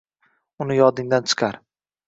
[0.65, 1.63] —uni yodingdan chiqar.